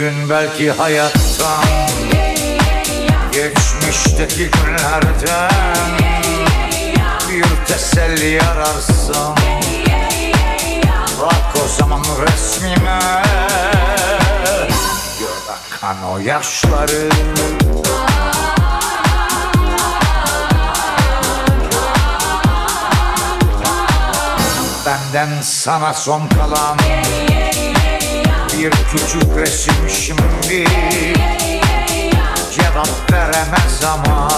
[0.00, 1.64] Gün belki hayattan
[3.32, 5.98] Geçmişteki günlerden
[7.30, 9.34] Bir teselli ararsın
[11.22, 13.00] Bak o zaman resmime.
[15.18, 17.10] Gör akan o yaşları.
[24.86, 26.78] Benden sana son kalan
[28.58, 30.64] Bir küçük resim şimdi
[32.52, 34.28] Cevap veremez ama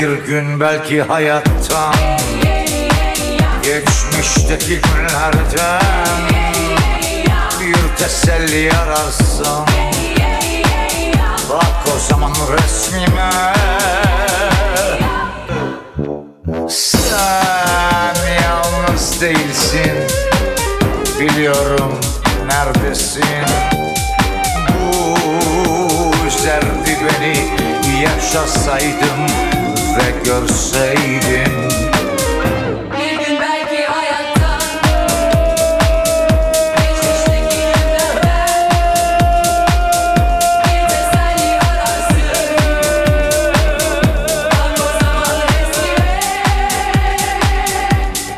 [0.00, 1.94] Bir gün belki hayattan
[3.62, 5.80] Geçmişteki günlerden
[7.60, 9.66] Bir teselli ararsın
[11.50, 13.52] Bak o zaman resmime.
[16.68, 19.92] Sen yalnız değilsin
[21.20, 22.00] Biliyorum
[22.46, 23.24] neredesin.
[24.68, 27.50] Bu üzerdi beni
[28.02, 29.39] Yaşasaydım
[30.30, 31.70] görseydim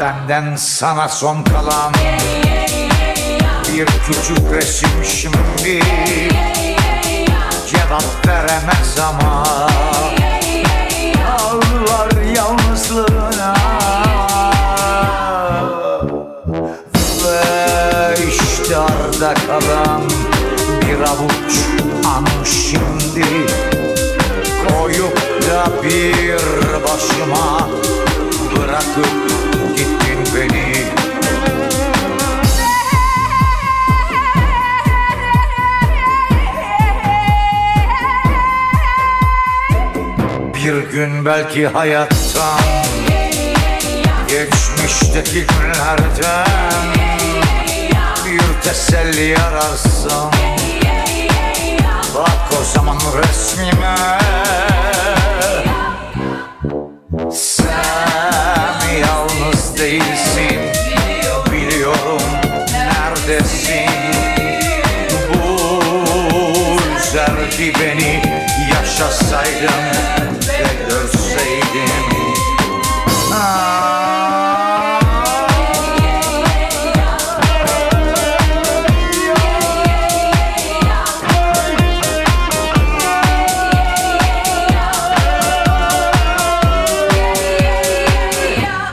[0.01, 1.93] Benden sana son kalan
[3.69, 5.81] Bir küçük resim şimdi
[7.71, 9.45] Cevap veremez ama
[19.23, 20.03] arda kalan
[20.81, 21.55] Bir avuç
[22.07, 23.25] an şimdi
[24.69, 25.17] Koyup
[25.51, 26.39] da bir
[26.83, 27.69] başıma
[28.57, 29.07] Bırakıp
[29.77, 30.73] gittin beni.
[40.55, 42.61] Bir gün belki hayattan
[44.29, 47.32] Geçmişteki günlerden
[48.65, 50.31] teselli ararsın
[52.15, 53.97] Bak o zaman resmime.
[57.33, 60.59] Sen yalnız değilsin.
[61.53, 62.23] Biliyorum
[62.73, 63.91] neredesin.
[65.35, 65.71] Bu
[66.99, 68.23] üzerdi beni
[68.71, 70.12] Yaşasaydım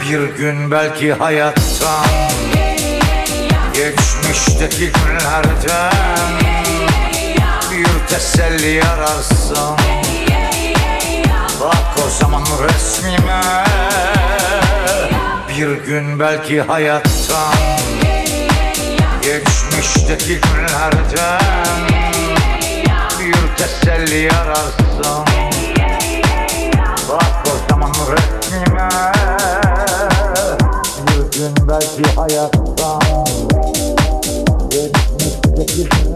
[0.10, 2.06] Bir gün belki hayattan
[3.74, 5.92] Geçmişteki günlerden
[7.72, 9.78] Bir teselli ararsın
[11.62, 13.64] Bak o zaman resmime
[15.50, 17.54] Bir gün belki hayattan
[19.24, 21.40] Geçmişteki günlerden
[23.20, 25.49] Bir teselli ararsın
[31.70, 33.26] belki hayattan
[34.70, 36.09] Geçmişteki